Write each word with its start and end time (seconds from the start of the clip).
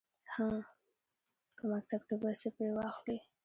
_هه! 0.33 0.49
په 1.55 1.63
مکتب 1.71 2.01
کې 2.07 2.15
به 2.21 2.29
څه 2.39 2.47
پرې 2.55 2.69
واخلې. 2.77 3.17